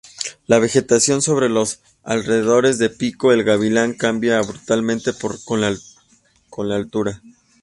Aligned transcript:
La 0.47 0.57
vegetación 0.57 1.21
sobre 1.21 1.47
los 1.47 1.79
alrededores 2.01 2.79
del 2.79 2.89
Pico 2.89 3.31
El 3.31 3.43
Gavilán 3.43 3.93
cambia 3.93 4.39
abruptamente 4.39 5.11
con 5.45 5.61
la 5.61 6.75
altura. 6.75 7.21